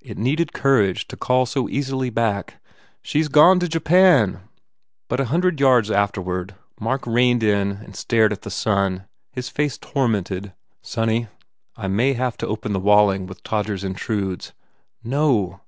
It 0.00 0.16
needed 0.16 0.54
cour 0.54 0.80
age 0.82 1.06
to 1.08 1.18
call 1.18 1.44
so 1.44 1.68
easily 1.68 2.08
back, 2.08 2.62
"She 3.02 3.20
s 3.20 3.28
gone 3.28 3.60
to 3.60 3.68
Japan." 3.68 4.40
But 5.06 5.20
a 5.20 5.26
hundred 5.26 5.60
yards 5.60 5.90
afterward 5.90 6.54
Mark 6.80 7.06
reined 7.06 7.42
in 7.42 7.72
and 7.72 7.94
stared 7.94 8.32
at 8.32 8.40
the 8.40 8.50
sun, 8.50 9.04
his 9.30 9.50
face 9.50 9.76
tormented. 9.76 10.54
280 10.82 10.84
TH 10.84 10.88
E 10.88 10.96
WALLING 10.96 11.26
"Sonny, 11.26 11.36
I 11.76 11.88
may 11.88 12.14
have 12.14 12.38
to 12.38 12.46
open 12.46 12.72
the 12.72 12.80
Walling 12.80 13.26
with 13.26 13.42
Todgers 13.42 13.84
Intrudes." 13.84 14.54
"No!" 15.04 15.60